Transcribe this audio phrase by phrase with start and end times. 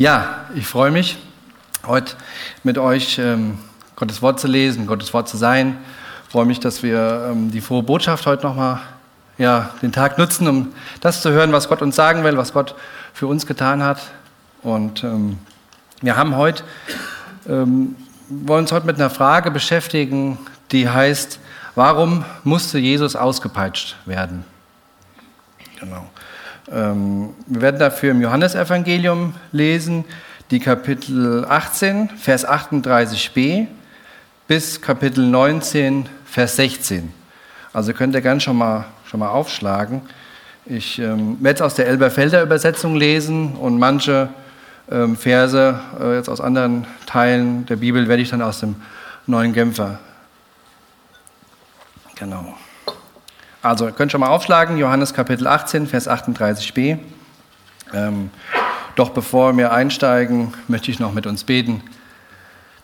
[0.00, 1.18] Ja, ich freue mich,
[1.86, 2.14] heute
[2.64, 3.58] mit euch ähm,
[3.96, 5.76] Gottes Wort zu lesen, Gottes Wort zu sein.
[6.24, 8.80] Ich freue mich, dass wir ähm, die frohe Botschaft heute nochmal
[9.36, 12.76] ja, den Tag nutzen, um das zu hören, was Gott uns sagen will, was Gott
[13.12, 14.00] für uns getan hat.
[14.62, 15.38] Und ähm,
[16.00, 16.64] wir haben heute,
[17.46, 17.94] ähm,
[18.30, 20.38] wollen uns heute mit einer Frage beschäftigen,
[20.72, 21.40] die heißt,
[21.74, 24.46] warum musste Jesus ausgepeitscht werden?
[25.78, 26.08] Genau.
[26.70, 30.04] Ähm, wir werden dafür im Johannesevangelium lesen,
[30.50, 33.66] die Kapitel 18, Vers 38b
[34.48, 37.12] bis Kapitel 19, Vers 16.
[37.72, 40.02] Also könnt ihr gerne schon mal, schon mal aufschlagen.
[40.66, 44.28] Ich ähm, werde es aus der Elberfelder Übersetzung lesen und manche
[44.90, 48.76] ähm, Verse äh, jetzt aus anderen Teilen der Bibel werde ich dann aus dem
[49.26, 50.00] neuen Genfer.
[52.16, 52.56] Genau.
[53.62, 56.98] Also, ihr könnt schon mal aufschlagen, Johannes Kapitel 18, Vers 38b.
[57.92, 58.30] Ähm,
[58.96, 61.82] doch bevor wir einsteigen, möchte ich noch mit uns beten,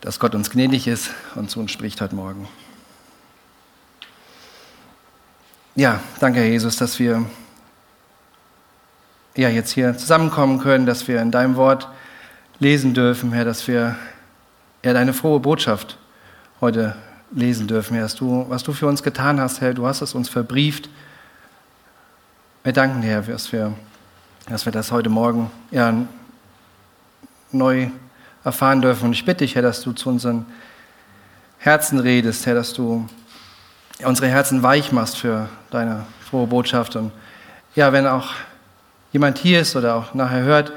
[0.01, 2.47] dass Gott uns gnädig ist und zu uns spricht heute Morgen.
[5.73, 7.25] Ja, danke, Herr Jesus, dass wir
[9.35, 11.87] ja, jetzt hier zusammenkommen können, dass wir in deinem Wort
[12.59, 13.95] lesen dürfen, Herr, dass wir
[14.83, 15.97] ja, deine frohe Botschaft
[16.61, 16.95] heute
[17.31, 20.29] lesen dürfen, Herr, du, was du für uns getan hast, Herr, du hast es uns
[20.29, 20.89] verbrieft.
[22.63, 23.73] Wir danken dir, dass wir,
[24.49, 25.93] dass wir das heute Morgen ja,
[27.51, 27.89] neu
[28.43, 29.05] erfahren dürfen.
[29.07, 30.45] Und ich bitte dich, Herr, dass du zu unseren
[31.59, 33.07] Herzen redest, Herr, dass du
[34.03, 36.95] unsere Herzen weich machst für deine frohe Botschaft.
[36.95, 37.11] Und
[37.75, 38.29] ja, wenn auch
[39.11, 40.71] jemand hier ist oder auch nachher hört,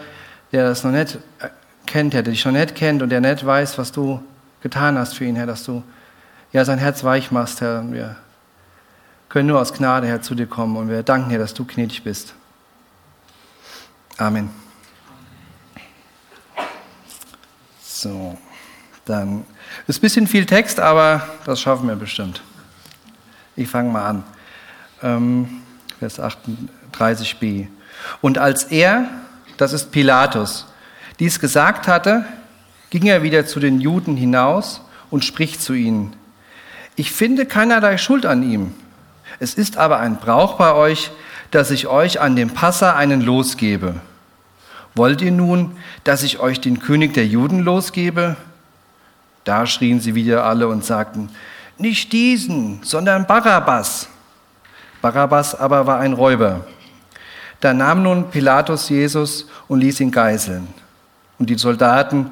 [0.52, 1.18] der das noch nicht
[1.86, 4.22] kennt, der dich noch nicht kennt und der nicht weiß, was du
[4.62, 5.82] getan hast für ihn, Herr, dass du
[6.52, 7.80] ja, sein Herz weich machst, Herr.
[7.80, 8.16] Und wir
[9.28, 10.76] können nur aus Gnade, Herr, zu dir kommen.
[10.76, 12.34] Und wir danken dir, dass du gnädig bist.
[14.18, 14.50] Amen.
[17.82, 18.36] So,
[19.04, 19.44] dann
[19.86, 22.42] ist ein bisschen viel Text, aber das schaffen wir bestimmt.
[23.56, 24.24] Ich fange mal an.
[25.02, 25.62] Ähm,
[25.98, 27.68] Vers 38b.
[28.20, 29.08] Und als er,
[29.58, 30.66] das ist Pilatus,
[31.18, 32.24] dies gesagt hatte,
[32.88, 36.16] ging er wieder zu den Juden hinaus und spricht zu ihnen
[37.00, 38.74] ich finde keinerlei Schuld an ihm.
[39.38, 41.10] Es ist aber ein Brauch bei euch,
[41.50, 43.94] dass ich euch an dem Passa einen losgebe.
[44.94, 48.36] Wollt ihr nun, dass ich euch den König der Juden losgebe?
[49.44, 51.30] Da schrien sie wieder alle und sagten,
[51.78, 54.10] nicht diesen, sondern Barabbas.
[55.00, 56.66] Barabbas aber war ein Räuber.
[57.60, 60.68] Da nahm nun Pilatus Jesus und ließ ihn geißeln.
[61.38, 62.30] Und die Soldaten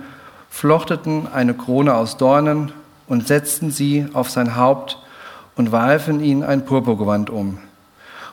[0.51, 2.71] flochteten eine Krone aus Dornen
[3.09, 4.99] und setzten sie auf sein Haupt
[5.57, 7.59] und warfen ihn ein Purpurgewand um.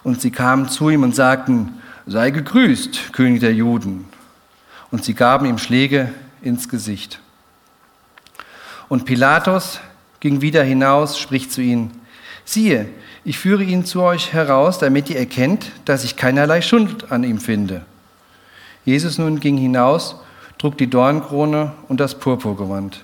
[0.04, 4.06] Und sie kamen zu ihm und sagten, sei gegrüßt, König der Juden.
[4.92, 7.20] Und sie gaben ihm Schläge ins Gesicht.
[8.88, 9.80] Und Pilatus
[10.20, 11.92] ging wieder hinaus, spricht zu ihnen,
[12.44, 12.88] siehe,
[13.24, 17.40] ich führe ihn zu euch heraus, damit ihr erkennt, dass ich keinerlei Schuld an ihm
[17.40, 17.84] finde.
[18.86, 20.18] Jesus nun ging hinaus,
[20.60, 23.04] trug die Dornkrone und das Purpurgewand.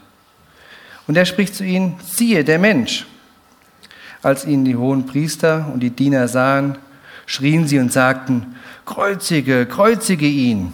[1.11, 3.05] Und er spricht zu ihnen, siehe, der Mensch.
[4.23, 6.77] Als ihn die hohen Priester und die Diener sahen,
[7.25, 8.55] schrien sie und sagten,
[8.85, 10.71] kreuzige, kreuzige ihn.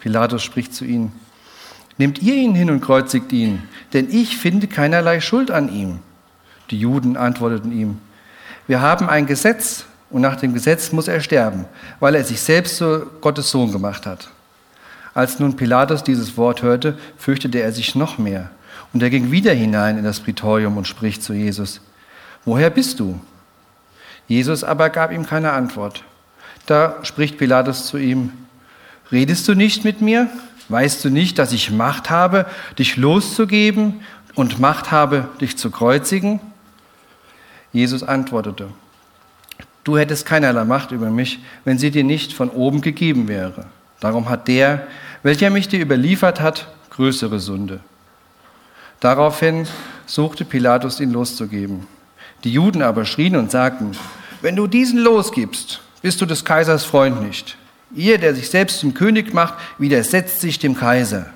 [0.00, 1.12] Pilatus spricht zu ihnen,
[1.98, 6.00] nehmt ihr ihn hin und kreuzigt ihn, denn ich finde keinerlei Schuld an ihm.
[6.72, 7.98] Die Juden antworteten ihm,
[8.66, 11.66] wir haben ein Gesetz und nach dem Gesetz muss er sterben,
[12.00, 14.30] weil er sich selbst zu Gottes Sohn gemacht hat.
[15.14, 18.50] Als nun Pilatus dieses Wort hörte, fürchtete er sich noch mehr
[18.92, 21.80] und er ging wieder hinein in das Prätorium und spricht zu Jesus,
[22.44, 23.20] woher bist du?
[24.28, 26.02] Jesus aber gab ihm keine Antwort.
[26.66, 28.32] Da spricht Pilatus zu ihm,
[29.12, 30.28] redest du nicht mit mir?
[30.68, 32.46] Weißt du nicht, dass ich Macht habe,
[32.78, 34.00] dich loszugeben
[34.34, 36.40] und Macht habe, dich zu kreuzigen?
[37.72, 38.68] Jesus antwortete,
[39.84, 43.66] du hättest keinerlei Macht über mich, wenn sie dir nicht von oben gegeben wäre.
[44.00, 44.86] Darum hat der,
[45.22, 47.80] welcher mich dir überliefert hat, größere Sünde.
[49.00, 49.66] Daraufhin
[50.06, 51.86] suchte Pilatus ihn loszugeben.
[52.44, 53.92] Die Juden aber schrien und sagten,
[54.42, 57.56] wenn du diesen losgibst, bist du des Kaisers Freund nicht.
[57.94, 61.26] Ihr, der sich selbst zum König macht, widersetzt sich dem Kaiser.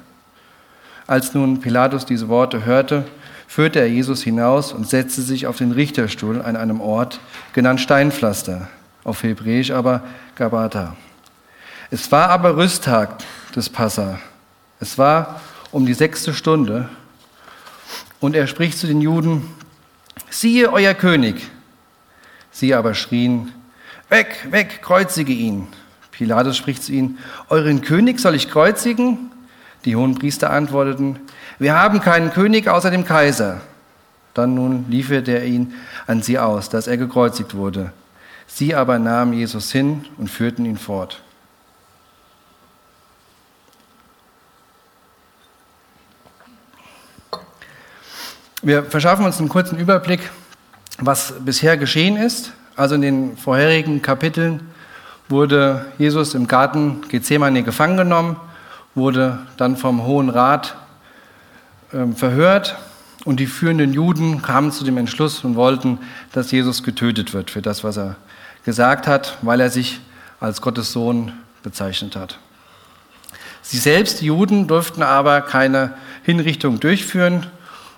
[1.07, 3.05] Als nun Pilatus diese Worte hörte,
[3.49, 7.19] führte er Jesus hinaus und setzte sich auf den Richterstuhl an einem Ort,
[7.53, 8.69] genannt Steinpflaster,
[9.03, 10.03] auf Hebräisch aber
[10.37, 10.97] Gabata.
[11.91, 13.17] Es war aber Rüsttag
[13.57, 14.21] des Passa.
[14.79, 15.41] Es war
[15.73, 16.89] um die sechste Stunde
[18.21, 19.43] und er spricht zu den Juden,
[20.29, 21.51] siehe euer König.
[22.51, 23.53] Sie aber schrien,
[24.09, 25.69] weg, weg, kreuzige ihn.
[26.11, 27.19] Pilatus spricht zu ihnen,
[27.49, 29.31] euren König soll ich kreuzigen?
[29.87, 31.19] Die hohen Priester antworteten,
[31.59, 33.63] wir haben keinen König außer dem Kaiser.
[34.35, 35.75] Dann nun lieferte er ihn
[36.07, 37.93] an sie aus, dass er gekreuzigt wurde.
[38.47, 41.23] Sie aber nahmen Jesus hin und führten ihn fort.
[48.63, 50.21] Wir verschaffen uns einen kurzen Überblick,
[50.99, 52.53] was bisher geschehen ist.
[52.77, 54.61] Also in den vorherigen Kapiteln
[55.31, 58.37] wurde Jesus im Garten Gethsemane gefangen genommen,
[58.95, 60.77] wurde dann vom Hohen Rat
[61.93, 62.77] äh, verhört
[63.25, 65.99] und die führenden Juden kamen zu dem Entschluss und wollten,
[66.33, 68.17] dass Jesus getötet wird für das, was er
[68.67, 70.03] gesagt hat, weil er sich
[70.39, 71.33] als Gottes Sohn
[71.63, 72.39] bezeichnet hat.
[73.63, 77.47] Sie selbst, die Juden, durften aber keine Hinrichtung durchführen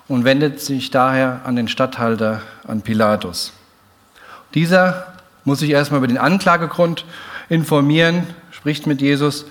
[0.07, 3.53] und wendet sich daher an den Statthalter, an Pilatus.
[4.53, 5.13] Dieser
[5.45, 7.05] muss sich erstmal über den Anklagegrund
[7.49, 9.45] informieren, spricht mit Jesus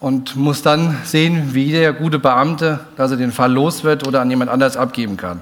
[0.00, 4.20] und muss dann sehen, wie der gute Beamte, dass er den Fall los wird oder
[4.20, 5.40] an jemand anders abgeben kann.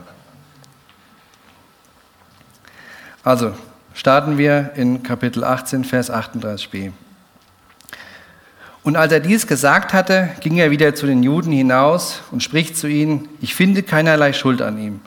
[3.23, 3.53] Also
[3.93, 6.93] starten wir in Kapitel 18, Vers 38b.
[8.87, 12.77] Und als er dies gesagt hatte, ging er wieder zu den Juden hinaus und spricht
[12.77, 15.01] zu ihnen, ich finde keinerlei Schuld an ihm.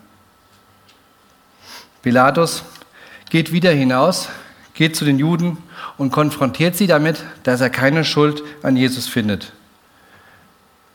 [2.02, 2.66] Pilatus
[3.30, 4.28] geht wieder hinaus,
[4.74, 5.60] geht zu den Juden
[5.98, 9.54] und konfrontiert sie damit, dass er keine Schuld an Jesus findet.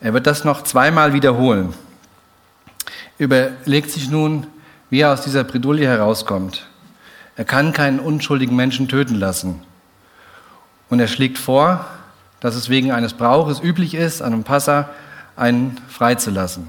[0.03, 1.73] Er wird das noch zweimal wiederholen.
[3.17, 4.47] Überlegt sich nun,
[4.91, 6.67] wie er aus dieser Bredouille herauskommt.
[7.37, 9.63] Er kann keinen unschuldigen Menschen töten lassen.
[10.91, 11.87] Und er schlägt vor,
[12.44, 14.91] dass es wegen eines Brauches üblich ist, an einem Passa
[15.35, 16.69] einen freizulassen.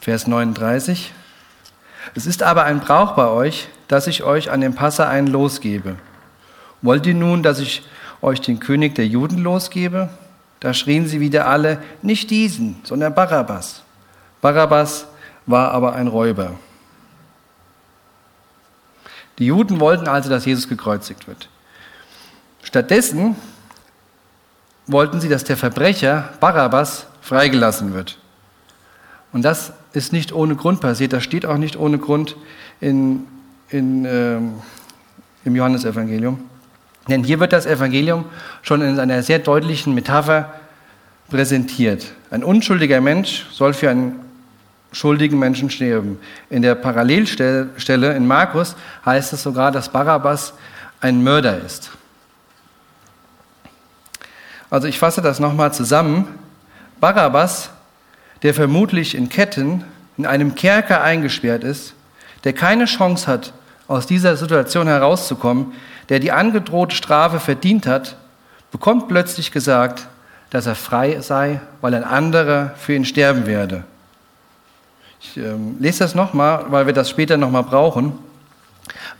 [0.00, 1.12] Vers 39.
[2.16, 5.94] Es ist aber ein Brauch bei euch, dass ich euch an dem Passa einen losgebe.
[6.80, 7.84] Wollt ihr nun, dass ich
[8.22, 10.08] euch den König der Juden losgebe?
[10.58, 13.84] Da schrien sie wieder alle, nicht diesen, sondern Barabbas.
[14.40, 15.06] Barabbas
[15.46, 16.54] war aber ein Räuber.
[19.38, 21.48] Die Juden wollten also, dass Jesus gekreuzigt wird.
[22.72, 23.36] Stattdessen
[24.86, 28.16] wollten sie, dass der Verbrecher Barabbas freigelassen wird.
[29.30, 32.34] Und das ist nicht ohne Grund passiert, das steht auch nicht ohne Grund
[32.80, 33.26] in,
[33.68, 34.54] in, ähm,
[35.44, 36.40] im Johannesevangelium.
[37.10, 38.24] Denn hier wird das Evangelium
[38.62, 40.54] schon in einer sehr deutlichen Metapher
[41.28, 42.14] präsentiert.
[42.30, 44.18] Ein unschuldiger Mensch soll für einen
[44.92, 46.18] schuldigen Menschen sterben.
[46.48, 50.54] In der Parallelstelle in Markus heißt es sogar, dass Barabbas
[51.02, 51.90] ein Mörder ist.
[54.72, 56.26] Also ich fasse das nochmal zusammen.
[56.98, 57.68] Barabbas,
[58.42, 59.84] der vermutlich in Ketten
[60.16, 61.92] in einem Kerker eingesperrt ist,
[62.44, 63.52] der keine Chance hat,
[63.86, 65.74] aus dieser Situation herauszukommen,
[66.08, 68.16] der die angedrohte Strafe verdient hat,
[68.70, 70.06] bekommt plötzlich gesagt,
[70.48, 73.84] dass er frei sei, weil ein anderer für ihn sterben werde.
[75.20, 78.18] Ich ähm, lese das nochmal, weil wir das später nochmal brauchen.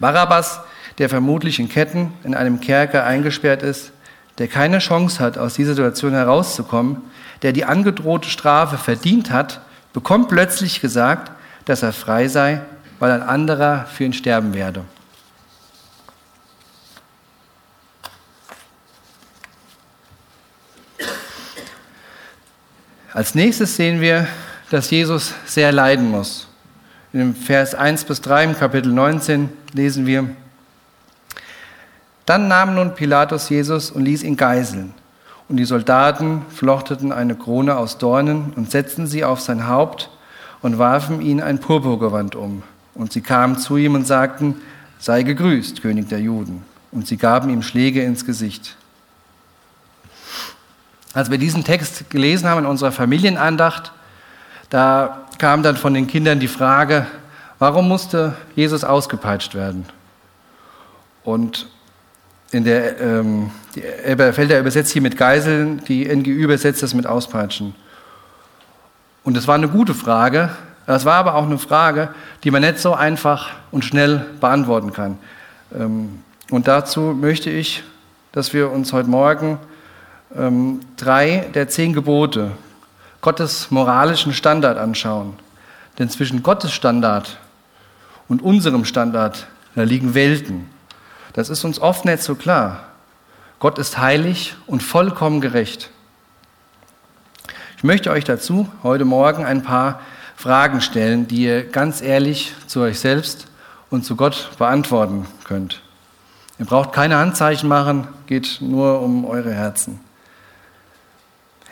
[0.00, 0.60] Barabbas,
[0.96, 3.92] der vermutlich in Ketten in einem Kerker eingesperrt ist,
[4.38, 7.02] der keine Chance hat, aus dieser Situation herauszukommen,
[7.42, 9.60] der die angedrohte Strafe verdient hat,
[9.92, 11.30] bekommt plötzlich gesagt,
[11.64, 12.62] dass er frei sei,
[12.98, 14.84] weil ein anderer für ihn sterben werde.
[23.12, 24.26] Als nächstes sehen wir,
[24.70, 26.48] dass Jesus sehr leiden muss.
[27.12, 30.30] In Vers 1 bis 3 im Kapitel 19 lesen wir,
[32.32, 34.94] dann nahm nun Pilatus Jesus und ließ ihn geiseln.
[35.50, 40.08] Und die Soldaten flochteten eine Krone aus Dornen und setzten sie auf sein Haupt
[40.62, 42.62] und warfen ihn ein Purpurgewand um.
[42.94, 44.56] Und sie kamen zu ihm und sagten,
[44.98, 46.64] sei gegrüßt, König der Juden.
[46.90, 48.78] Und sie gaben ihm Schläge ins Gesicht.
[51.12, 53.92] Als wir diesen Text gelesen haben in unserer Familienandacht,
[54.70, 57.06] da kam dann von den Kindern die Frage,
[57.58, 59.84] warum musste Jesus ausgepeitscht werden?
[61.24, 61.68] Und
[62.52, 67.74] in der ähm, die Elberfelder übersetzt hier mit Geiseln, die NGÜ übersetzt das mit Auspeitschen.
[69.24, 70.50] Und das war eine gute Frage.
[70.86, 72.10] Das war aber auch eine Frage,
[72.44, 75.18] die man nicht so einfach und schnell beantworten kann.
[75.74, 77.82] Ähm, und dazu möchte ich,
[78.32, 79.58] dass wir uns heute Morgen
[80.36, 82.50] ähm, drei der zehn Gebote,
[83.20, 85.34] Gottes moralischen Standard anschauen.
[85.98, 87.38] Denn zwischen Gottes Standard
[88.28, 90.71] und unserem Standard, da liegen Welten.
[91.32, 92.84] Das ist uns oft nicht so klar.
[93.58, 95.90] Gott ist heilig und vollkommen gerecht.
[97.76, 100.00] Ich möchte euch dazu heute Morgen ein paar
[100.36, 103.46] Fragen stellen, die ihr ganz ehrlich zu euch selbst
[103.90, 105.82] und zu Gott beantworten könnt.
[106.58, 110.00] Ihr braucht keine Handzeichen machen, geht nur um eure Herzen.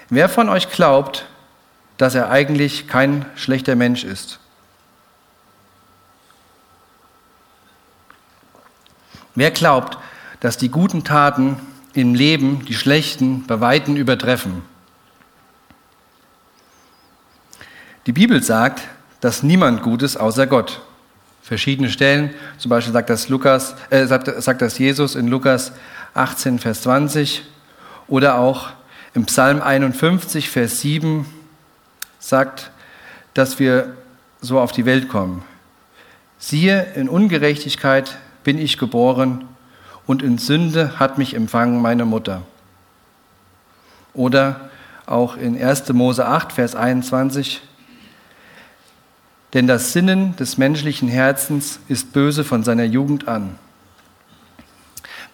[0.09, 1.27] Wer von euch glaubt,
[1.97, 4.41] dass er eigentlich kein schlechter Mensch ist?
[9.35, 9.99] Wer glaubt,
[10.41, 11.57] dass die guten Taten
[11.93, 14.63] im Leben die schlechten bei Weitem übertreffen?
[18.07, 18.83] Die Bibel sagt,
[19.21, 20.81] dass niemand gut ist außer Gott.
[21.43, 25.73] Verschiedene Stellen, zum Beispiel sagt das, Lukas, äh, sagt, sagt das Jesus in Lukas
[26.15, 27.45] 18, Vers 20
[28.09, 28.71] oder auch
[29.15, 31.27] im Psalm 51, Vers 7
[32.19, 32.71] sagt,
[33.35, 33.97] dass wir
[34.41, 35.45] so auf die Welt kommen.
[36.39, 39.45] Siehe, in Ungerechtigkeit bin ich geboren
[40.07, 42.43] und in Sünde hat mich empfangen meine Mutter.
[44.15, 44.71] Oder
[45.07, 45.93] auch in 1.
[45.93, 47.63] Mose 8, Vers 21,
[49.55, 53.59] denn das Sinnen des menschlichen Herzens ist böse von seiner Jugend an.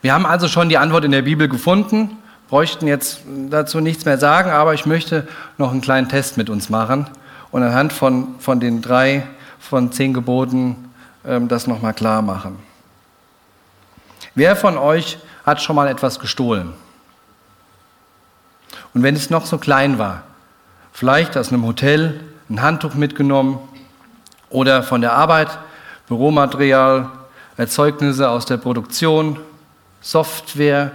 [0.01, 2.17] Wir haben also schon die Antwort in der Bibel gefunden,
[2.49, 3.21] bräuchten jetzt
[3.51, 5.27] dazu nichts mehr sagen, aber ich möchte
[5.59, 7.07] noch einen kleinen Test mit uns machen
[7.51, 9.27] und anhand von, von den drei
[9.59, 10.91] von zehn Geboten
[11.27, 12.66] ähm, das nochmal klar machen.
[14.37, 15.17] Wer von euch
[15.47, 16.75] hat schon mal etwas gestohlen?
[18.93, 20.25] Und wenn es noch so klein war,
[20.93, 23.59] vielleicht aus einem Hotel ein Handtuch mitgenommen
[24.51, 25.49] oder von der Arbeit,
[26.07, 27.11] Büromaterial,
[27.57, 29.41] Erzeugnisse aus der Produktion,
[30.03, 30.93] Software,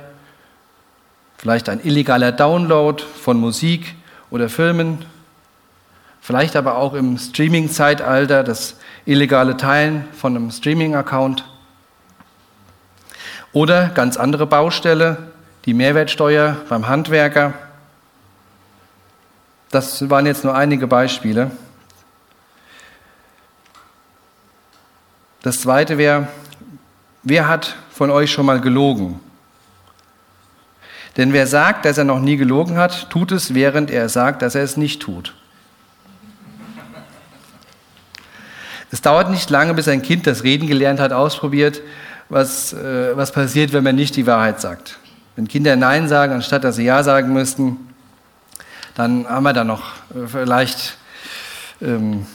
[1.39, 3.95] vielleicht ein illegaler Download von Musik
[4.29, 5.03] oder Filmen,
[6.21, 11.43] vielleicht aber auch im Streaming-Zeitalter das illegale Teilen von einem Streaming-Account
[13.53, 15.17] oder ganz andere Baustelle,
[15.65, 17.53] die Mehrwertsteuer beim Handwerker.
[19.70, 21.51] Das waren jetzt nur einige Beispiele.
[25.43, 26.27] Das zweite wäre,
[27.24, 29.20] wer hat von euch schon mal gelogen?
[31.17, 34.55] Denn wer sagt, dass er noch nie gelogen hat, tut es, während er sagt, dass
[34.55, 35.34] er es nicht tut.
[38.91, 41.81] Es dauert nicht lange, bis ein Kind, das Reden gelernt hat, ausprobiert,
[42.31, 44.97] was, äh, was passiert, wenn man nicht die Wahrheit sagt.
[45.35, 47.77] Wenn Kinder Nein sagen, anstatt dass sie Ja sagen müssten,
[48.95, 49.83] dann haben wir da noch
[50.15, 50.97] äh, vielleicht
[51.81, 52.25] ähm,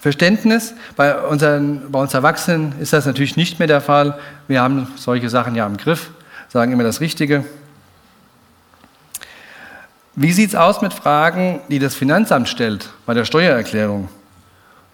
[0.00, 0.74] Verständnis.
[0.96, 4.18] Bei, unseren, bei uns Erwachsenen ist das natürlich nicht mehr der Fall.
[4.48, 6.10] Wir haben solche Sachen ja im Griff,
[6.48, 7.44] sagen immer das Richtige.
[10.16, 14.08] Wie sieht es aus mit Fragen, die das Finanzamt stellt bei der Steuererklärung?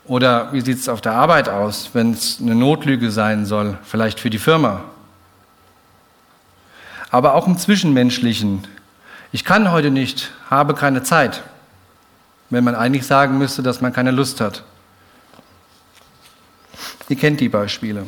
[0.09, 4.19] Oder wie sieht es auf der Arbeit aus, wenn es eine Notlüge sein soll, vielleicht
[4.19, 4.85] für die Firma?
[7.11, 8.67] Aber auch im Zwischenmenschlichen.
[9.33, 11.43] Ich kann heute nicht, habe keine Zeit,
[12.49, 14.65] wenn man eigentlich sagen müsste, dass man keine Lust hat.
[17.11, 18.07] Ihr kennt die Beispiele.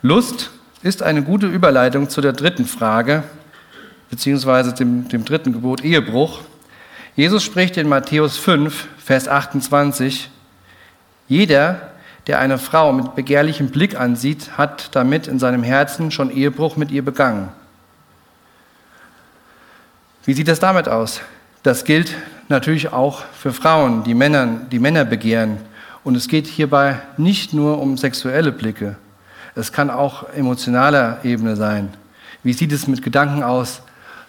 [0.00, 0.50] Lust
[0.82, 3.24] ist eine gute Überleitung zu der dritten Frage,
[4.08, 6.40] beziehungsweise dem, dem dritten Gebot Ehebruch.
[7.14, 10.30] Jesus spricht in Matthäus 5, Vers 28,
[11.28, 11.92] jeder,
[12.26, 16.90] der eine Frau mit begehrlichem Blick ansieht, hat damit in seinem Herzen schon Ehebruch mit
[16.90, 17.48] ihr begangen.
[20.24, 21.20] Wie sieht es damit aus?
[21.62, 22.14] Das gilt
[22.48, 25.58] natürlich auch für Frauen, die Männer, die Männer begehren
[26.04, 28.96] und es geht hierbei nicht nur um sexuelle Blicke.
[29.54, 31.90] Es kann auch emotionaler Ebene sein.
[32.42, 33.82] Wie sieht es mit Gedanken aus?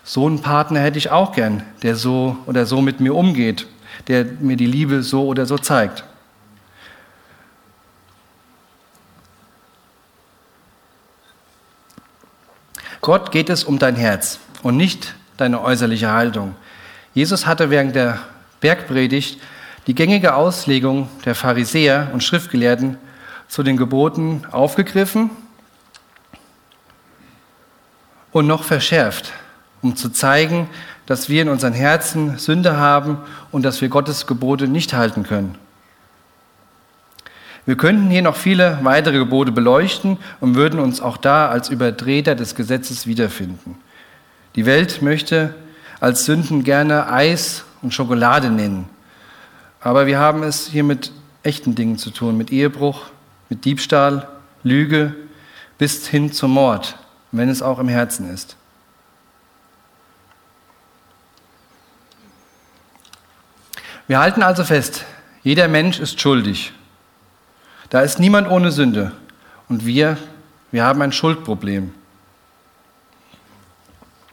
[0.03, 3.67] So einen Partner hätte ich auch gern, der so oder so mit mir umgeht,
[4.07, 6.03] der mir die Liebe so oder so zeigt.
[13.09, 16.53] Gott geht es um dein Herz und nicht deine äußerliche Haltung.
[17.15, 18.19] Jesus hatte während der
[18.61, 19.41] Bergpredigt
[19.87, 22.99] die gängige Auslegung der Pharisäer und Schriftgelehrten
[23.47, 25.31] zu den Geboten aufgegriffen
[28.31, 29.33] und noch verschärft,
[29.81, 30.69] um zu zeigen,
[31.07, 33.17] dass wir in unseren Herzen Sünde haben
[33.51, 35.55] und dass wir Gottes Gebote nicht halten können.
[37.69, 42.33] Wir könnten hier noch viele weitere Gebote beleuchten und würden uns auch da als Übertreter
[42.33, 43.77] des Gesetzes wiederfinden.
[44.55, 45.53] Die Welt möchte
[45.99, 48.89] als Sünden gerne Eis und Schokolade nennen.
[49.81, 51.11] Aber wir haben es hier mit
[51.43, 53.03] echten Dingen zu tun, mit Ehebruch,
[53.49, 54.27] mit Diebstahl,
[54.63, 55.13] Lüge
[55.77, 56.97] bis hin zum Mord,
[57.31, 58.55] wenn es auch im Herzen ist.
[64.07, 65.05] Wir halten also fest,
[65.43, 66.73] jeder Mensch ist schuldig.
[67.89, 69.11] Da ist niemand ohne Sünde.
[69.67, 70.17] Und wir,
[70.71, 71.93] wir haben ein Schuldproblem.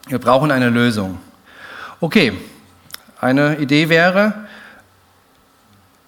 [0.08, 1.18] Wir brauchen eine Lösung.
[2.00, 2.32] Okay,
[3.20, 4.46] eine Idee wäre,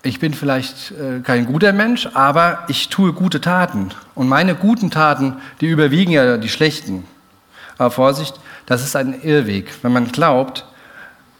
[0.02, 3.90] ich bin vielleicht äh, kein guter Mensch, aber ich tue gute Taten.
[4.14, 7.04] Und meine guten Taten, die überwiegen ja die schlechten.
[7.78, 9.70] Aber Vorsicht, das ist ein Irrweg.
[9.82, 10.66] Wenn man glaubt,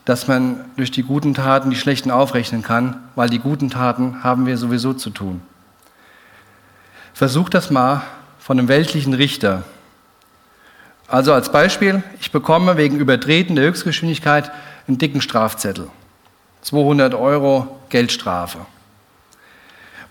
[0.05, 4.47] dass man durch die guten Taten die schlechten aufrechnen kann, weil die guten Taten haben
[4.47, 5.41] wir sowieso zu tun.
[7.19, 8.03] Versuch das mal
[8.39, 9.65] von einem weltlichen Richter.
[11.09, 14.53] Also als Beispiel, ich bekomme wegen Übertreten der Höchstgeschwindigkeit
[14.87, 15.89] einen dicken Strafzettel.
[16.63, 18.59] 200 Euro Geldstrafe.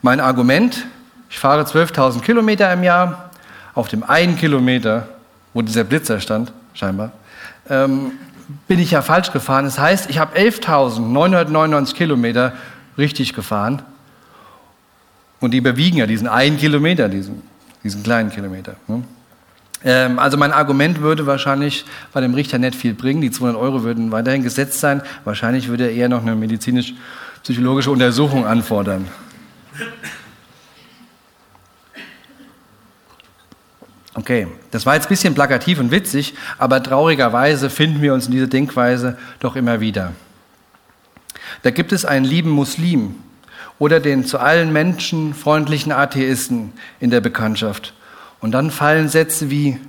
[0.01, 0.85] Mein Argument,
[1.29, 3.29] ich fahre 12.000 Kilometer im Jahr,
[3.73, 5.07] auf dem einen Kilometer,
[5.53, 7.13] wo dieser Blitzer stand, scheinbar,
[7.69, 8.11] ähm,
[8.67, 9.63] bin ich ja falsch gefahren.
[9.63, 12.51] Das heißt, ich habe 11.999 Kilometer
[12.97, 13.81] richtig gefahren
[15.39, 17.41] und die überwiegen ja diesen einen Kilometer, diesen,
[17.83, 18.75] diesen kleinen Kilometer.
[18.87, 19.03] Ne?
[19.83, 23.21] Ähm, also mein Argument würde wahrscheinlich bei dem Richter nicht viel bringen.
[23.21, 25.01] Die 200 Euro würden weiterhin gesetzt sein.
[25.23, 29.07] Wahrscheinlich würde er eher noch eine medizinisch-psychologische Untersuchung anfordern.
[34.15, 38.31] Okay, das war jetzt ein bisschen plakativ und witzig, aber traurigerweise finden wir uns in
[38.31, 40.13] dieser Denkweise doch immer wieder.
[41.61, 43.15] Da gibt es einen lieben Muslim
[43.79, 47.93] oder den zu allen Menschen freundlichen Atheisten in der Bekanntschaft.
[48.39, 49.79] Und dann fallen Sätze wie,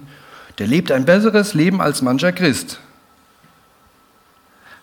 [0.59, 2.81] der lebt ein besseres Leben als mancher Christ.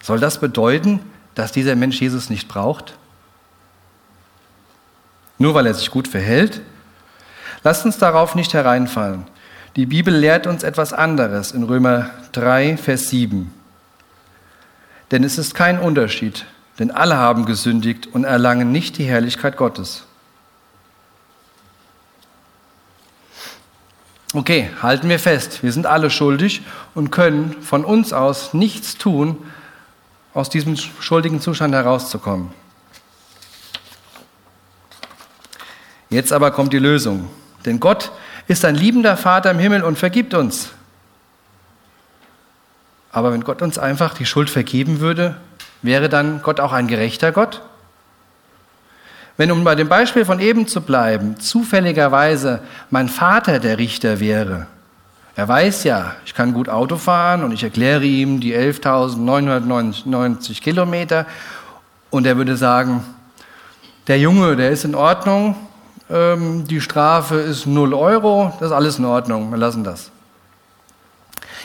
[0.02, 1.00] Soll das bedeuten,
[1.34, 2.98] dass dieser Mensch Jesus nicht braucht?
[5.38, 6.62] Nur weil er sich gut verhält?
[7.64, 9.26] Lasst uns darauf nicht hereinfallen.
[9.76, 13.52] Die Bibel lehrt uns etwas anderes in Römer 3, Vers 7.
[15.12, 16.46] Denn es ist kein Unterschied,
[16.80, 20.04] denn alle haben gesündigt und erlangen nicht die Herrlichkeit Gottes.
[24.34, 26.62] Okay, halten wir fest, wir sind alle schuldig
[26.94, 29.38] und können von uns aus nichts tun,
[30.34, 32.52] aus diesem schuldigen Zustand herauszukommen.
[36.10, 37.30] Jetzt aber kommt die Lösung.
[37.66, 38.12] Denn Gott
[38.48, 40.70] ist ein liebender Vater im Himmel und vergibt uns.
[43.12, 45.38] Aber wenn Gott uns einfach die Schuld vergeben würde,
[45.82, 47.62] wäre dann Gott auch ein gerechter Gott?
[49.38, 54.68] Wenn, um bei dem Beispiel von eben zu bleiben, zufälligerweise mein Vater der Richter wäre,
[55.36, 61.26] er weiß ja, ich kann gut Auto fahren und ich erkläre ihm die 11.990 Kilometer
[62.10, 63.04] und er würde sagen,
[64.08, 65.58] der Junge, der ist in Ordnung,
[66.10, 70.12] ähm, die Strafe ist 0 Euro, das ist alles in Ordnung, wir lassen das.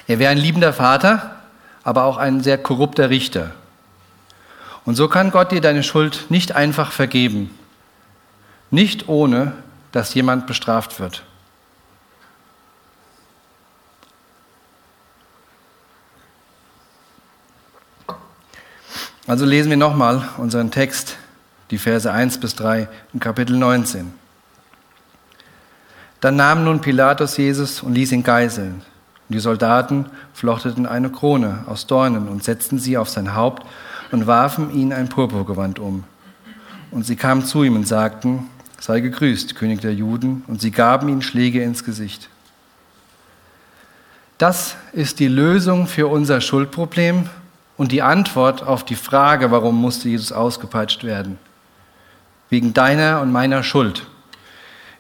[0.09, 1.37] Er wäre ein liebender Vater,
[1.85, 3.53] aber auch ein sehr korrupter Richter.
[4.85, 7.51] Und so kann Gott dir deine Schuld nicht einfach vergeben.
[8.71, 9.53] Nicht ohne,
[9.93, 11.25] dass jemand bestraft wird.
[19.27, 21.17] Also lesen wir nochmal unseren Text,
[21.71, 24.13] die Verse 1 bis 3 in Kapitel 19.
[26.21, 28.75] Dann nahm nun Pilatus Jesus und ließ ihn geißeln.
[28.75, 28.85] Und
[29.29, 33.65] die Soldaten flochteten eine Krone aus Dornen und setzten sie auf sein Haupt
[34.11, 36.05] und warfen ihn ein Purpurgewand um.
[36.91, 38.49] Und sie kamen zu ihm und sagten,
[38.81, 42.29] sei gegrüßt, König der Juden, und sie gaben ihm Schläge ins Gesicht.
[44.39, 47.29] Das ist die Lösung für unser Schuldproblem
[47.77, 51.39] und die Antwort auf die Frage, warum musste Jesus ausgepeitscht werden.
[52.49, 54.07] Wegen deiner und meiner Schuld.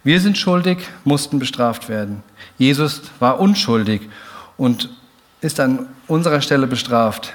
[0.04, 2.22] Wir sind schuldig, mussten bestraft werden.
[2.58, 4.08] Jesus war unschuldig
[4.56, 4.88] und
[5.40, 7.32] ist an unserer Stelle bestraft.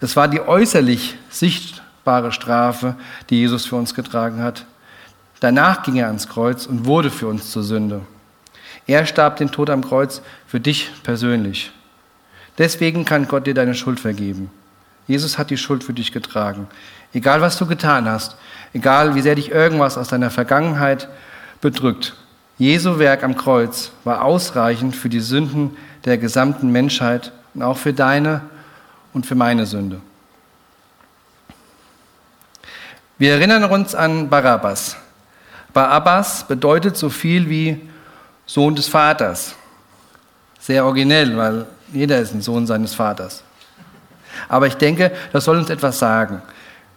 [0.00, 2.94] Es war die äußerlich sichtbare Strafe,
[3.30, 4.66] die Jesus für uns getragen hat.
[5.40, 8.02] Danach ging er ans Kreuz und wurde für uns zur Sünde.
[8.86, 11.72] Er starb den Tod am Kreuz für dich persönlich.
[12.58, 14.50] Deswegen kann Gott dir deine Schuld vergeben.
[15.06, 16.68] Jesus hat die Schuld für dich getragen.
[17.12, 18.36] Egal was du getan hast,
[18.72, 21.08] egal wie sehr dich irgendwas aus deiner Vergangenheit
[21.60, 22.14] bedrückt.
[22.58, 27.92] Jesu Werk am Kreuz war ausreichend für die Sünden der gesamten Menschheit und auch für
[27.92, 28.40] deine
[29.16, 29.98] und für meine Sünde.
[33.16, 34.98] Wir erinnern uns an Barabbas,
[35.72, 37.80] Barabbas bedeutet so viel wie
[38.44, 39.54] Sohn des Vaters.
[40.60, 43.42] Sehr originell, weil jeder ist ein Sohn seines Vaters.
[44.50, 46.42] Aber ich denke, das soll uns etwas sagen.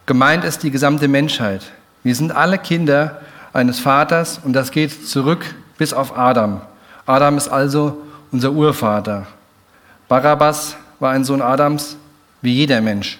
[0.04, 1.72] Gemeint ist die gesamte Menschheit.
[2.02, 3.22] Wir sind alle Kinder
[3.54, 6.60] eines Vaters und das geht zurück bis auf Adam.
[7.06, 9.26] Adam ist also unser Urvater.
[10.06, 11.96] Barabbas war ein Sohn Adams
[12.42, 13.18] wie jeder Mensch.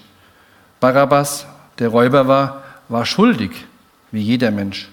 [0.80, 1.46] Barabbas,
[1.78, 3.52] der Räuber war, war schuldig
[4.10, 4.88] wie jeder Mensch.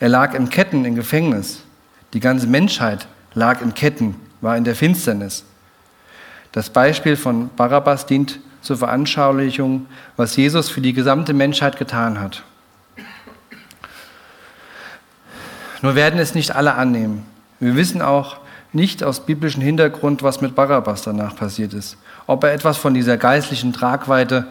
[0.00, 1.62] Er lag in Ketten im Gefängnis.
[2.12, 5.44] Die ganze Menschheit lag in Ketten, war in der Finsternis.
[6.50, 9.86] Das Beispiel von Barabbas dient zur Veranschaulichung,
[10.16, 12.42] was Jesus für die gesamte Menschheit getan hat.
[15.82, 17.26] Nur werden es nicht alle annehmen.
[17.58, 18.36] Wir wissen auch
[18.72, 21.96] nicht aus biblischem Hintergrund, was mit Barabbas danach passiert ist.
[22.26, 24.46] Ob er etwas von dieser geistlichen Tragweite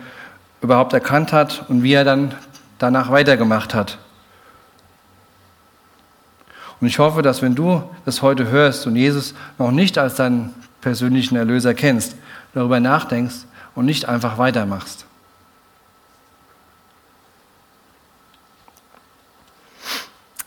[0.62, 2.36] überhaupt erkannt hat und wie er dann
[2.80, 3.98] danach weitergemacht hat.
[6.80, 10.54] Und ich hoffe, dass wenn du das heute hörst und Jesus noch nicht als deinen
[10.82, 12.16] persönlichen Erlöser kennst,
[12.54, 15.06] darüber nachdenkst und nicht einfach weitermachst.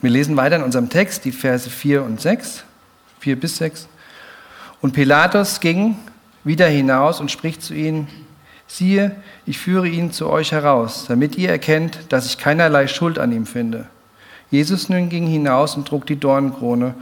[0.01, 2.65] Wir lesen weiter in unserem Text die Verse 4 und 6,
[3.21, 3.89] 4 bis 6.
[4.83, 5.97] Und Pilatus ging
[6.45, 8.07] wieder hinaus und spricht zu ihnen,
[8.67, 13.33] siehe, ich führe ihn zu euch heraus, damit ihr erkennt, dass ich keinerlei Schuld an
[13.33, 13.87] ihm finde.
[14.51, 16.95] Jesus nun ging hinaus und trug die Dornenkrone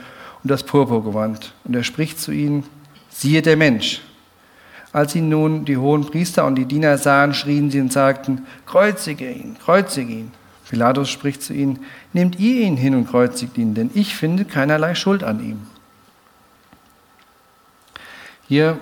[0.43, 1.53] und das Purpurgewand.
[1.65, 2.65] Und er spricht zu ihnen,
[3.11, 4.01] siehe der Mensch.
[4.93, 9.31] Als ihn nun die hohen Priester und die Diener sahen, schrien sie und sagten, kreuzige
[9.31, 10.33] ihn, kreuzige ihn.
[10.73, 11.81] Pilatus spricht zu ihnen,
[12.15, 15.61] nehmt ihr ihn hin und kreuzigt ihn, denn ich finde keinerlei Schuld an ihm.
[18.49, 18.79] Hier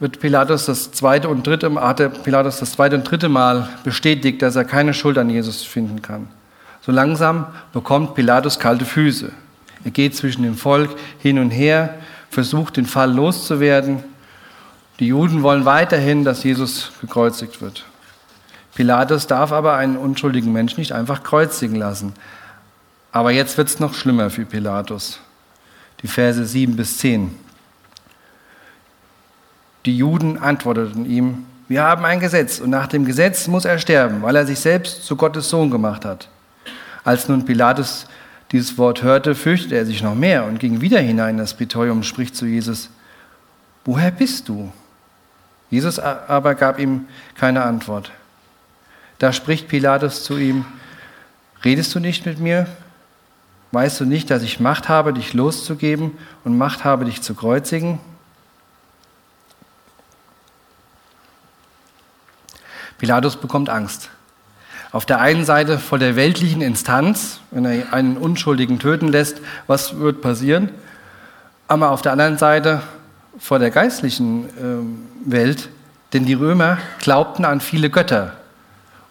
[0.00, 4.56] wird Pilatus das zweite und dritte, hat Pilatus das zweite und dritte Mal bestätigt, dass
[4.56, 6.28] er keine Schuld an Jesus finden kann.
[6.80, 9.32] So langsam bekommt Pilatus kalte Füße.
[9.84, 11.94] Er geht zwischen dem Volk hin und her,
[12.30, 14.02] versucht den Fall loszuwerden.
[14.98, 17.84] Die Juden wollen weiterhin, dass Jesus gekreuzigt wird.
[18.74, 22.12] Pilatus darf aber einen unschuldigen Menschen nicht einfach kreuzigen lassen.
[23.12, 25.20] Aber jetzt wird es noch schlimmer für Pilatus.
[26.02, 27.43] Die Verse 7 bis 10.
[29.86, 34.22] Die Juden antworteten ihm, wir haben ein Gesetz und nach dem Gesetz muss er sterben,
[34.22, 36.28] weil er sich selbst zu Gottes Sohn gemacht hat.
[37.04, 38.06] Als nun Pilatus
[38.52, 41.98] dieses Wort hörte, fürchtete er sich noch mehr und ging wieder hinein in das Prätorium
[41.98, 42.90] und spricht zu Jesus,
[43.84, 44.72] woher bist du?
[45.70, 48.12] Jesus aber gab ihm keine Antwort.
[49.18, 50.64] Da spricht Pilatus zu ihm,
[51.64, 52.66] redest du nicht mit mir?
[53.72, 56.12] Weißt du nicht, dass ich Macht habe, dich loszugeben
[56.44, 57.98] und Macht habe, dich zu kreuzigen?
[62.98, 64.10] Pilatus bekommt Angst.
[64.92, 69.98] Auf der einen Seite vor der weltlichen Instanz, wenn er einen Unschuldigen töten lässt, was
[69.98, 70.70] wird passieren?
[71.66, 72.80] Aber auf der anderen Seite
[73.38, 75.68] vor der geistlichen äh, Welt,
[76.12, 78.36] denn die Römer glaubten an viele Götter.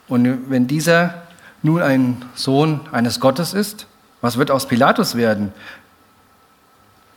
[0.07, 1.15] Und wenn dieser
[1.61, 3.87] nun ein Sohn eines Gottes ist,
[4.21, 5.51] was wird aus Pilatus werden?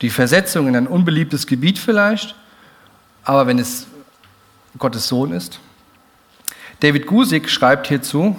[0.01, 2.35] Die Versetzung in ein unbeliebtes Gebiet vielleicht,
[3.25, 3.87] aber wenn es
[4.79, 5.61] Gottes Sohn ist?
[6.81, 8.37] David Gusig schreibt hierzu,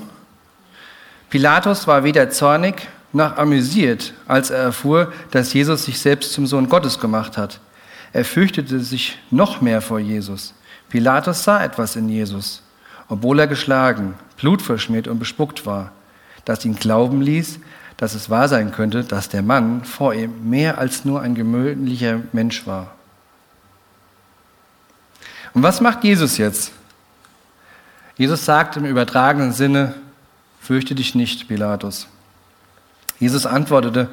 [1.30, 6.70] Pilatus war weder zornig noch amüsiert, als er erfuhr, dass Jesus sich selbst zum Sohn
[6.70, 7.60] Gottes gemacht hat.
[8.14, 10.54] Er fürchtete sich noch mehr vor Jesus.
[10.90, 12.64] Pilatus sah etwas in Jesus,
[13.10, 15.92] obwohl er geschlagen, blutverschmiert und bespuckt war,
[16.46, 17.60] das ihn glauben ließ,
[17.98, 22.22] dass es wahr sein könnte, dass der Mann vor ihm mehr als nur ein gewöhnlicher
[22.32, 22.94] Mensch war.
[25.54, 26.72] Und was macht Jesus jetzt?
[28.18, 29.94] Jesus sagt im übertragenen Sinne,
[30.60, 32.08] fürchte dich nicht, Pilatus.
[33.20, 34.10] Jesus antwortete,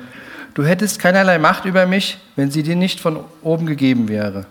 [0.53, 4.47] du hättest keinerlei Macht über mich, wenn sie dir nicht von oben gegeben wäre.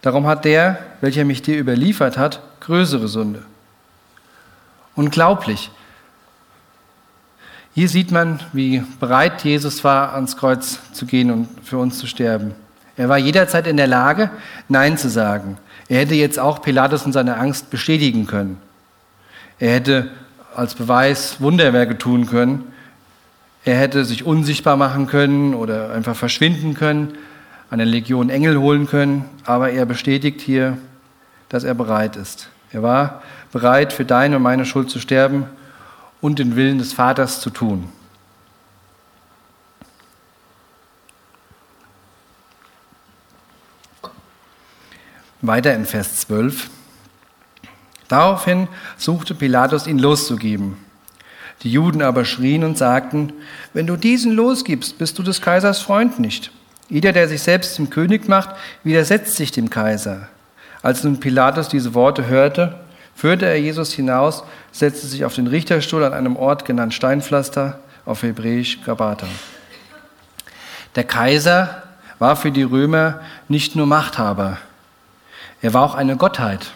[0.00, 3.42] Darum hat der, welcher mich dir überliefert hat, größere Sünde.
[4.94, 5.70] Unglaublich.
[7.74, 12.06] Hier sieht man, wie bereit Jesus war, ans Kreuz zu gehen und für uns zu
[12.06, 12.54] sterben.
[12.96, 14.30] Er war jederzeit in der Lage,
[14.68, 15.58] Nein zu sagen.
[15.88, 18.60] Er hätte jetzt auch Pilatus in seiner Angst bestätigen können.
[19.58, 20.10] Er hätte
[20.54, 22.72] als Beweis Wunderwerke tun können.
[23.64, 27.16] Er hätte sich unsichtbar machen können oder einfach verschwinden können,
[27.70, 30.76] eine Legion Engel holen können, aber er bestätigt hier,
[31.48, 32.48] dass er bereit ist.
[32.72, 35.46] Er war bereit, für deine und meine Schuld zu sterben
[36.20, 37.88] und den Willen des Vaters zu tun.
[45.40, 46.70] Weiter in Vers 12.
[48.14, 50.76] Daraufhin suchte Pilatus, ihn loszugeben.
[51.64, 53.32] Die Juden aber schrien und sagten,
[53.72, 56.52] wenn du diesen losgibst, bist du des Kaisers Freund nicht.
[56.88, 58.50] Jeder, der sich selbst zum König macht,
[58.84, 60.28] widersetzt sich dem Kaiser.
[60.80, 62.78] Als nun Pilatus diese Worte hörte,
[63.16, 68.22] führte er Jesus hinaus, setzte sich auf den Richterstuhl an einem Ort genannt Steinpflaster, auf
[68.22, 69.26] Hebräisch Gabata.
[70.94, 71.82] Der Kaiser
[72.20, 74.58] war für die Römer nicht nur Machthaber,
[75.62, 76.70] er war auch eine Gottheit.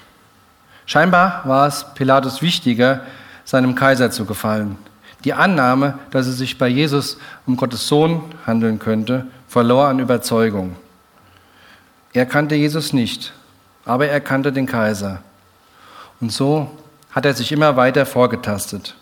[0.89, 3.03] Scheinbar war es Pilatus wichtiger,
[3.45, 4.79] seinem Kaiser zu gefallen.
[5.23, 10.77] Die Annahme, dass es sich bei Jesus um Gottes Sohn handeln könnte, verlor an Überzeugung.
[12.15, 13.35] Er kannte Jesus nicht,
[13.85, 15.21] aber er kannte den Kaiser.
[16.23, 16.71] Und so
[17.11, 18.95] hat er sich immer weiter vorgetastet.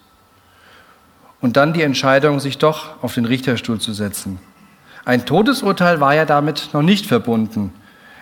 [1.40, 4.40] Und dann die Entscheidung, sich doch auf den Richterstuhl zu setzen.
[5.04, 7.72] Ein Todesurteil war ja damit noch nicht verbunden.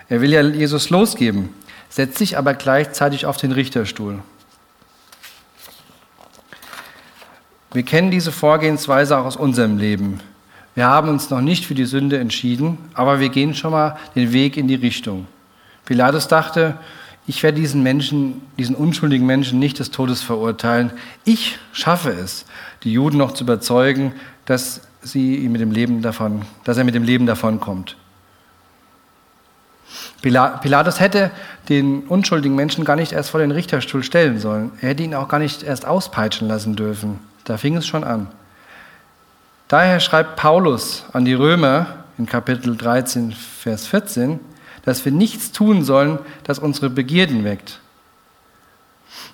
[0.07, 1.49] Er will ja Jesus losgeben
[1.89, 4.19] setzt sich aber gleichzeitig auf den Richterstuhl.
[7.71, 10.21] Wir kennen diese Vorgehensweise auch aus unserem Leben.
[10.75, 14.31] Wir haben uns noch nicht für die Sünde entschieden, aber wir gehen schon mal den
[14.31, 15.27] Weg in die Richtung.
[15.85, 16.77] Pilatus dachte,
[17.27, 20.91] ich werde diesen Menschen, diesen unschuldigen Menschen nicht des Todes verurteilen.
[21.23, 22.45] Ich schaffe es,
[22.83, 24.13] die Juden noch zu überzeugen,
[24.45, 27.97] dass sie mit dem Leben davon, dass er mit dem Leben davonkommt.
[30.31, 31.29] Pilatus hätte
[31.69, 34.71] den unschuldigen Menschen gar nicht erst vor den Richterstuhl stellen sollen.
[34.81, 37.19] Er hätte ihn auch gar nicht erst auspeitschen lassen dürfen.
[37.43, 38.27] Da fing es schon an.
[39.67, 44.39] Daher schreibt Paulus an die Römer in Kapitel 13, Vers 14,
[44.83, 47.79] dass wir nichts tun sollen, das unsere Begierden weckt.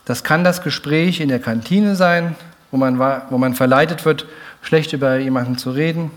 [0.04, 2.36] Das kann das Gespräch in der Kantine sein,
[2.70, 3.00] wo man,
[3.30, 4.26] wo man verleitet wird,
[4.62, 6.12] schlecht über jemanden zu reden,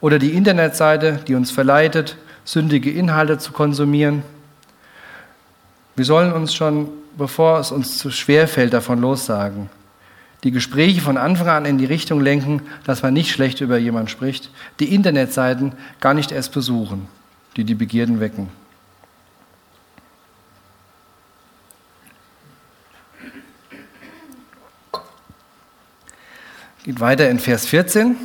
[0.00, 4.22] oder die Internetseite, die uns verleitet, sündige Inhalte zu konsumieren.
[5.96, 9.68] Wir sollen uns schon, bevor es uns zu schwer fällt, davon lossagen.
[10.44, 14.08] Die Gespräche von Anfang an in die Richtung lenken, dass man nicht schlecht über jemanden
[14.08, 14.50] spricht.
[14.78, 17.08] Die Internetseiten gar nicht erst besuchen,
[17.56, 18.48] die die Begierden wecken.
[26.84, 28.16] Geht weiter in Vers 14.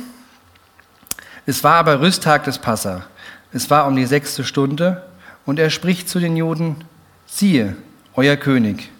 [1.44, 3.04] Es war aber Rüsttag des Passa.
[3.56, 5.02] Es war um die sechste Stunde
[5.46, 6.76] und er spricht zu den Juden,
[7.24, 7.74] siehe,
[8.14, 8.90] euer König.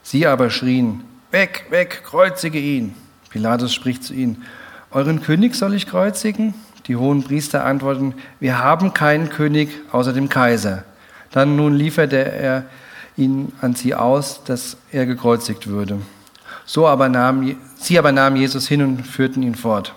[0.00, 2.94] Sie aber schrien, weg, weg, kreuzige ihn.
[3.30, 4.44] Pilatus spricht zu ihnen,
[4.92, 6.54] euren König soll ich kreuzigen?
[6.86, 10.84] Die hohen Priester antworten, wir haben keinen König außer dem Kaiser.
[11.32, 12.66] Dann nun lieferte er
[13.16, 16.00] ihn an sie aus, dass er gekreuzigt würde.
[16.64, 19.96] So aber nahm, sie aber nahmen Jesus hin und führten ihn fort.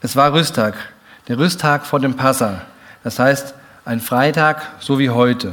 [0.00, 0.74] Es war Rüsttag,
[1.28, 2.62] der Rüsttag vor dem Passa,
[3.04, 5.52] das heißt ein Freitag so wie heute.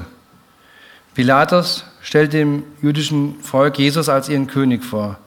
[1.13, 5.17] Pilatus stellt dem jüdischen Volk Jesus als ihren König vor.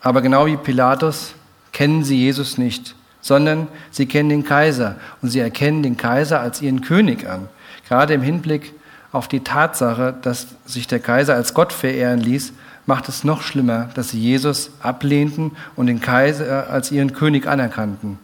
[0.00, 1.34] Aber genau wie Pilatus
[1.72, 6.60] kennen sie Jesus nicht, sondern sie kennen den Kaiser und sie erkennen den Kaiser als
[6.62, 7.48] ihren König an.
[7.88, 8.72] Gerade im Hinblick
[9.12, 12.52] auf die Tatsache, dass sich der Kaiser als Gott verehren ließ,
[12.86, 18.18] macht es noch schlimmer, dass sie Jesus ablehnten und den Kaiser als ihren König anerkannten.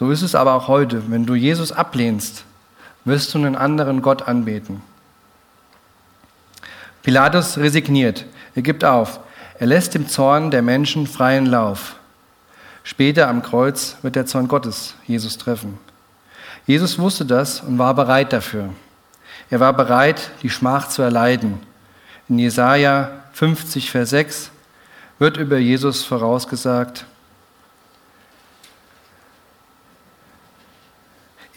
[0.00, 1.10] So ist es aber auch heute.
[1.10, 2.44] Wenn du Jesus ablehnst,
[3.04, 4.80] wirst du einen anderen Gott anbeten.
[7.02, 9.20] Pilatus resigniert, er gibt auf,
[9.58, 11.96] er lässt dem Zorn der Menschen freien Lauf.
[12.82, 15.78] Später am Kreuz wird der Zorn Gottes Jesus treffen.
[16.66, 18.70] Jesus wusste das und war bereit dafür.
[19.50, 21.60] Er war bereit, die Schmach zu erleiden.
[22.26, 24.50] In Jesaja 50, Vers 6
[25.18, 27.04] wird über Jesus vorausgesagt,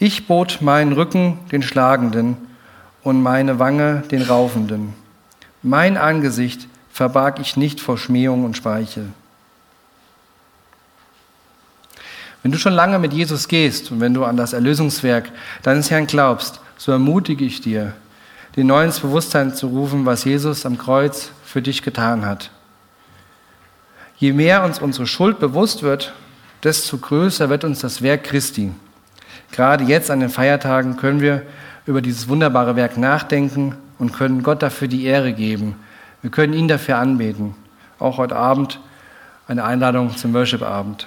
[0.04, 2.36] Ich bot meinen Rücken den Schlagenden
[3.02, 4.92] und meine Wange den Raufenden.
[5.62, 9.06] Mein Angesicht verbarg ich nicht vor Schmähung und Speichel.
[12.42, 16.06] Wenn du schon lange mit Jesus gehst und wenn du an das Erlösungswerk deines Herrn
[16.06, 17.94] glaubst, so ermutige ich dir,
[18.56, 22.50] dir neu ins Bewusstsein zu rufen, was Jesus am Kreuz für dich getan hat.
[24.18, 26.12] Je mehr uns unsere Schuld bewusst wird,
[26.62, 28.70] desto größer wird uns das Werk Christi.
[29.54, 31.42] Gerade jetzt an den Feiertagen können wir
[31.86, 35.76] über dieses wunderbare Werk nachdenken und können Gott dafür die Ehre geben.
[36.22, 37.54] Wir können ihn dafür anbeten.
[38.00, 38.80] Auch heute Abend
[39.46, 41.06] eine Einladung zum Worship-Abend.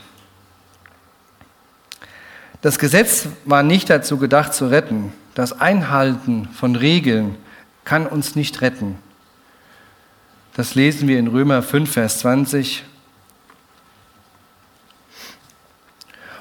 [2.61, 5.11] Das Gesetz war nicht dazu gedacht zu retten.
[5.35, 7.35] Das Einhalten von Regeln
[7.83, 8.97] kann uns nicht retten.
[10.55, 12.85] Das lesen wir in Römer 5, Vers 20.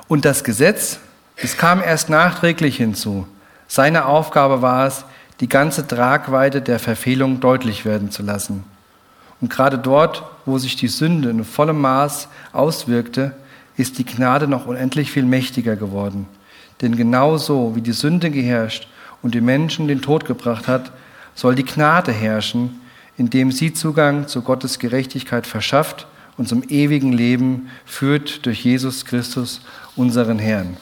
[0.06, 1.00] Und das Gesetz
[1.36, 3.26] es kam erst nachträglich hinzu.
[3.68, 5.04] Seine Aufgabe war es,
[5.40, 8.64] die ganze Tragweite der Verfehlung deutlich werden zu lassen.
[9.40, 13.32] Und gerade dort, wo sich die Sünde in vollem Maß auswirkte,
[13.76, 16.26] ist die Gnade noch unendlich viel mächtiger geworden.
[16.80, 18.88] Denn genauso wie die Sünde geherrscht
[19.22, 20.90] und die Menschen den Tod gebracht hat,
[21.34, 22.80] soll die Gnade herrschen,
[23.18, 26.06] indem sie Zugang zu Gottes Gerechtigkeit verschafft
[26.38, 29.60] und zum ewigen Leben führt durch Jesus Christus,
[29.96, 30.76] unseren Herrn.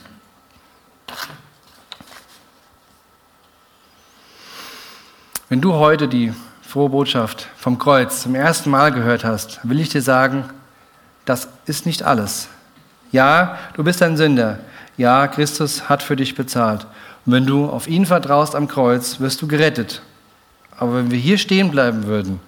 [5.49, 9.91] Wenn du heute die frohe Botschaft vom Kreuz zum ersten Mal gehört hast, will ich
[9.91, 10.45] dir sagen,
[11.25, 12.49] das ist nicht alles.
[13.13, 14.59] Ja, du bist ein Sünder.
[14.97, 16.87] Ja, Christus hat für dich bezahlt.
[17.25, 20.03] Und wenn du auf ihn vertraust am Kreuz, wirst du gerettet.
[20.77, 22.41] Aber wenn wir hier stehen bleiben würden,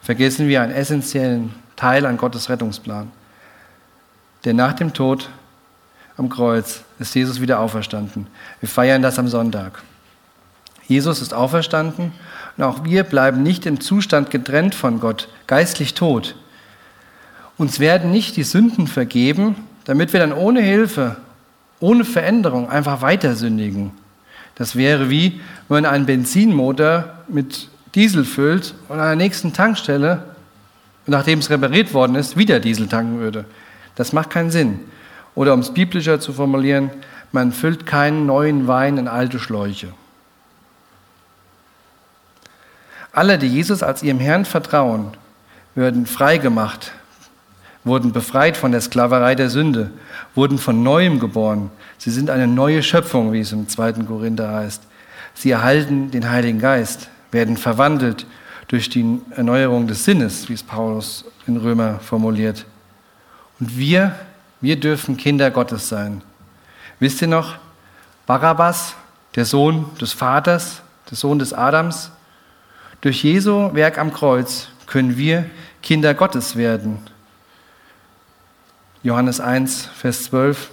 [0.00, 3.10] vergessen wir einen essentiellen Teil an Gottes Rettungsplan.
[4.44, 5.28] Denn nach dem Tod
[6.16, 8.26] am Kreuz ist Jesus wieder auferstanden.
[8.60, 9.82] Wir feiern das am Sonntag.
[10.88, 12.12] Jesus ist auferstanden
[12.56, 16.34] und auch wir bleiben nicht im Zustand getrennt von Gott, geistlich tot.
[17.56, 21.16] Uns werden nicht die Sünden vergeben, damit wir dann ohne Hilfe,
[21.80, 23.92] ohne Veränderung einfach weiter sündigen.
[24.54, 30.24] Das wäre wie, wenn man einen Benzinmotor mit Diesel füllt und an der nächsten Tankstelle,
[31.06, 33.44] nachdem es repariert worden ist, wieder Diesel tanken würde.
[33.96, 34.80] Das macht keinen Sinn.
[35.34, 36.90] Oder um es biblischer zu formulieren,
[37.32, 39.92] man füllt keinen neuen Wein in alte Schläuche.
[43.12, 45.08] Alle, die Jesus als ihrem Herrn vertrauen,
[45.74, 46.92] werden freigemacht,
[47.84, 49.90] wurden befreit von der Sklaverei der Sünde,
[50.34, 51.70] wurden von neuem geboren.
[51.98, 54.04] Sie sind eine neue Schöpfung, wie es im 2.
[54.04, 54.82] Korinther heißt.
[55.34, 58.26] Sie erhalten den Heiligen Geist, werden verwandelt
[58.68, 62.64] durch die Erneuerung des Sinnes, wie es Paulus in Römer formuliert.
[63.60, 64.14] Und wir,
[64.62, 66.22] wir dürfen Kinder Gottes sein.
[66.98, 67.56] Wisst ihr noch,
[68.26, 68.94] Barabbas,
[69.34, 72.12] der Sohn des Vaters, der Sohn des Adams,
[73.02, 75.44] durch Jesu Werk am Kreuz können wir
[75.82, 76.98] Kinder Gottes werden.
[79.02, 80.70] Johannes 1, Vers 12.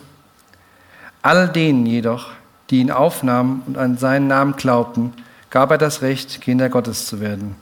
[1.23, 2.28] All denen jedoch,
[2.69, 5.13] die ihn aufnahmen und an seinen Namen glaubten,
[5.49, 7.56] gab er das Recht, Kinder Gottes zu werden.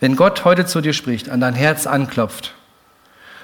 [0.00, 2.54] Wenn Gott heute zu dir spricht, an dein Herz anklopft,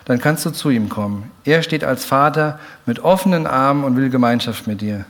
[0.08, 1.30] dann kannst du zu ihm kommen.
[1.44, 5.04] Er steht als Vater mit offenen Armen und will Gemeinschaft mit dir.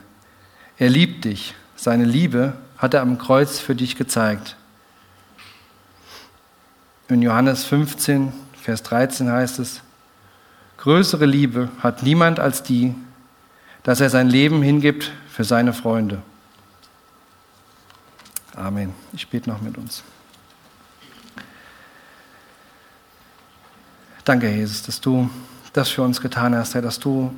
[0.76, 1.54] Er liebt dich.
[1.76, 4.56] Seine Liebe hat er am Kreuz für dich gezeigt.
[7.08, 9.82] In Johannes 15, Vers 13 heißt es,
[10.78, 12.92] Größere Liebe hat niemand als die,
[13.84, 16.22] dass er sein Leben hingibt für seine Freunde.
[18.56, 18.92] Amen.
[19.12, 20.02] Ich bete noch mit uns.
[24.28, 25.30] Danke, Jesus, dass du
[25.72, 27.34] das für uns getan hast, Herr, dass du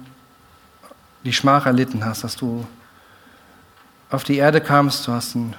[1.22, 2.66] die Schmach erlitten hast, dass du
[4.11, 5.55] auf die Erde kamst, du hast ein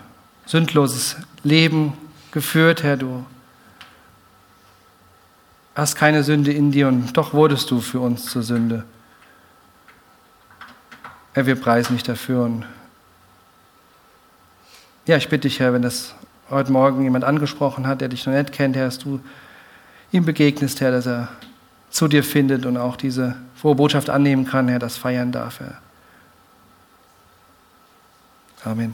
[0.45, 1.93] sündloses Leben
[2.33, 3.25] geführt, Herr, du
[5.73, 8.83] hast keine Sünde in dir und doch wurdest du für uns zur Sünde.
[11.31, 12.65] Herr, wir preisen dich dafür und
[15.05, 16.13] ja, ich bitte dich, Herr, wenn das
[16.49, 19.21] heute Morgen jemand angesprochen hat, der dich noch nicht kennt, Herr, dass du
[20.11, 21.29] ihm begegnest, Herr, dass er
[21.89, 25.81] zu dir findet und auch diese frohe Botschaft annehmen kann, Herr, das feiern darf, Herr.
[28.63, 28.93] Amen.